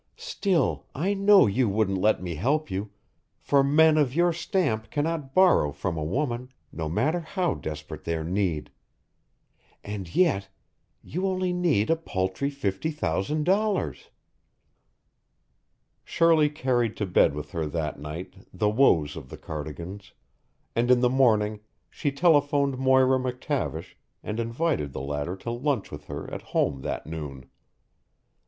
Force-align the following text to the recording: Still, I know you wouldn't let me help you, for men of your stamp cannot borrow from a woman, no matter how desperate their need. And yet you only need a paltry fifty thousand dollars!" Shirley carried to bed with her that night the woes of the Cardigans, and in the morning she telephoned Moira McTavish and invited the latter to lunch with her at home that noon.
Still, 0.17 0.87
I 0.95 1.13
know 1.13 1.45
you 1.45 1.69
wouldn't 1.69 1.99
let 1.99 2.23
me 2.23 2.33
help 2.33 2.71
you, 2.71 2.89
for 3.37 3.63
men 3.63 3.99
of 3.99 4.15
your 4.15 4.33
stamp 4.33 4.89
cannot 4.89 5.35
borrow 5.35 5.71
from 5.71 5.95
a 5.95 6.03
woman, 6.03 6.51
no 6.71 6.89
matter 6.89 7.19
how 7.19 7.53
desperate 7.53 8.03
their 8.03 8.23
need. 8.23 8.71
And 9.83 10.15
yet 10.15 10.49
you 11.03 11.27
only 11.27 11.53
need 11.53 11.91
a 11.91 11.95
paltry 11.95 12.49
fifty 12.49 12.89
thousand 12.89 13.43
dollars!" 13.43 14.09
Shirley 16.03 16.49
carried 16.49 16.97
to 16.97 17.05
bed 17.05 17.35
with 17.35 17.51
her 17.51 17.67
that 17.67 17.99
night 17.99 18.33
the 18.51 18.71
woes 18.71 19.15
of 19.15 19.29
the 19.29 19.37
Cardigans, 19.37 20.13
and 20.75 20.89
in 20.89 21.01
the 21.01 21.11
morning 21.11 21.59
she 21.91 22.11
telephoned 22.11 22.79
Moira 22.79 23.19
McTavish 23.19 23.93
and 24.23 24.39
invited 24.39 24.93
the 24.93 24.99
latter 25.01 25.35
to 25.35 25.51
lunch 25.51 25.91
with 25.91 26.05
her 26.05 26.27
at 26.33 26.41
home 26.41 26.81
that 26.81 27.05
noon. 27.05 27.45